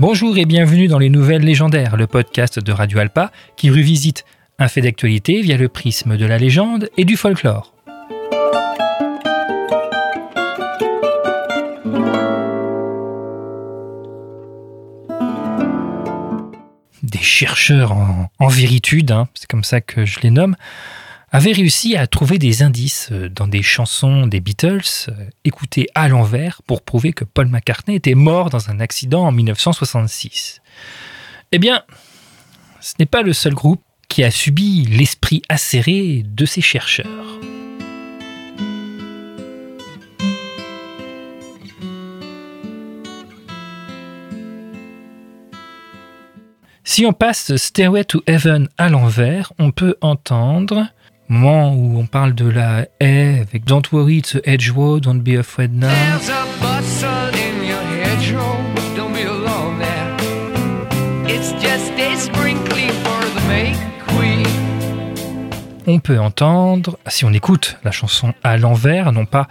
[0.00, 4.24] Bonjour et bienvenue dans les Nouvelles Légendaires, le podcast de Radio Alpa qui revisite
[4.60, 7.74] un fait d'actualité via le prisme de la légende et du folklore.
[17.02, 20.54] Des chercheurs en, véritude, hein, c'est comme ça que je les nomme,
[21.30, 25.12] avaient réussi à trouver des indices euh, dans des chansons des Beatles euh,
[25.44, 30.62] écoutées à l'envers pour prouver que Paul McCartney était mort dans un accident en 1966.
[31.52, 31.82] Eh bien,
[32.80, 37.40] ce n'est pas le seul groupe qui a subi l'esprit acéré de ces chercheurs.
[46.84, 50.88] Si on passe Stairway to Heaven à l'envers, on peut entendre
[51.28, 55.36] moment où on parle de la haie avec Don't worry, it's a hedgerow, don't be
[55.36, 55.88] afraid now.
[55.88, 58.56] There's a button in your hedgerow,
[58.96, 60.16] don't be alone there.
[61.26, 63.72] It's just a sprinkling for the May
[64.06, 64.46] Queen.
[65.86, 69.48] On peut entendre, si on écoute la chanson à l'envers, non pas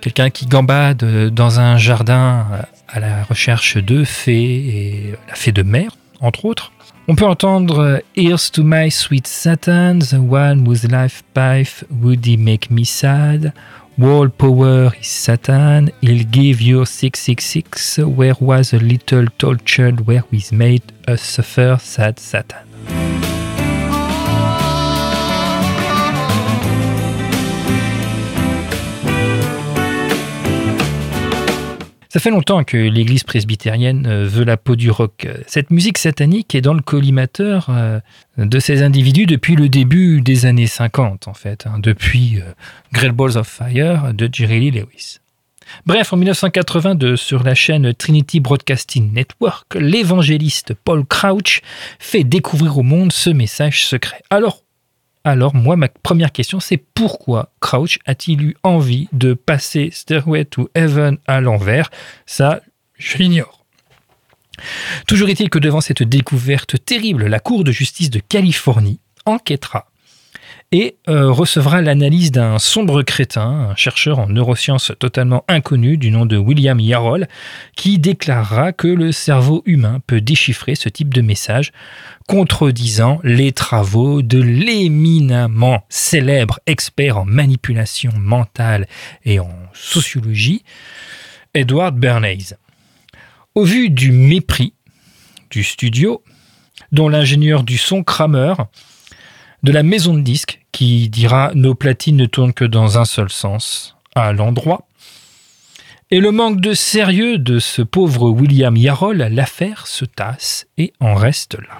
[0.00, 2.46] quelqu'un qui gambade dans un jardin
[2.88, 6.72] à la recherche de fées et la fée de mer, entre autres,
[7.08, 12.36] on peut entendre Here's to my sweet Satan, the one whose life path would he
[12.36, 13.52] make me sad?
[13.96, 17.98] World power is Satan, he'll give you 666.
[17.98, 22.67] Where was a little tortured where we made us suffer, sad Satan.
[32.18, 35.28] Ça fait longtemps que l'église presbytérienne euh, veut la peau du rock.
[35.46, 38.00] Cette musique satanique est dans le collimateur euh,
[38.38, 42.54] de ces individus depuis le début des années 50, en fait, hein, depuis euh,
[42.92, 45.18] Great Balls of Fire de Jerry Lee Lewis.
[45.86, 51.62] Bref, en 1982, sur la chaîne Trinity Broadcasting Network, l'évangéliste Paul Crouch
[52.00, 54.22] fait découvrir au monde ce message secret.
[54.28, 54.64] Alors,
[55.30, 60.70] alors, moi, ma première question, c'est pourquoi Crouch a-t-il eu envie de passer Stairway to
[60.74, 61.90] Heaven à l'envers?
[62.26, 62.60] Ça,
[62.96, 63.64] je l'ignore.
[65.06, 69.90] Toujours est-il que devant cette découverte terrible, la Cour de justice de Californie enquêtera
[70.70, 76.26] et euh, recevra l'analyse d'un sombre crétin, un chercheur en neurosciences totalement inconnu du nom
[76.26, 77.26] de William Yarol,
[77.74, 81.72] qui déclarera que le cerveau humain peut déchiffrer ce type de message,
[82.26, 88.86] contredisant les travaux de l'éminemment célèbre expert en manipulation mentale
[89.24, 90.64] et en sociologie,
[91.54, 92.56] Edward Bernays.
[93.54, 94.74] Au vu du mépris
[95.50, 96.22] du studio,
[96.92, 98.52] dont l'ingénieur du son Kramer
[99.62, 103.30] de la maison de disques qui dira nos platines ne tournent que dans un seul
[103.30, 104.86] sens, à l'endroit.
[106.10, 111.14] Et le manque de sérieux de ce pauvre William Yarol, l'affaire se tasse et en
[111.14, 111.78] reste là.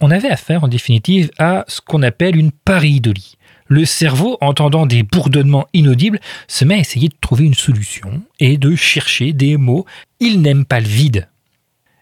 [0.00, 5.02] On avait affaire en définitive à ce qu'on appelle une pareidolie le cerveau, entendant des
[5.02, 9.86] bourdonnements inaudibles, se met à essayer de trouver une solution et de chercher des mots.
[10.20, 11.28] Il n'aime pas le vide.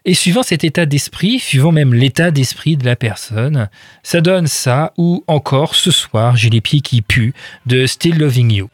[0.05, 3.69] Et suivant cet état d'esprit, suivant même l'état d'esprit de la personne,
[4.03, 7.33] ça donne ça ou encore ce soir j'ai les pieds qui puent
[7.65, 8.69] de Still Loving You.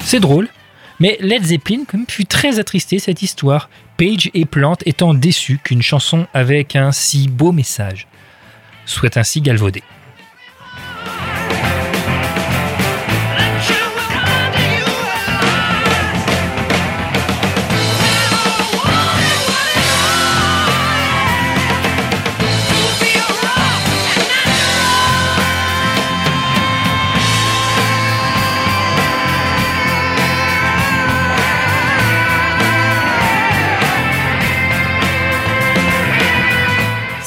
[0.00, 0.48] C'est drôle,
[1.00, 6.26] mais Led Zeppelin fut très attristé cette histoire, Page et Plant étant déçus qu'une chanson
[6.34, 8.06] avec un si beau message
[8.86, 9.82] soit ainsi galvaudée.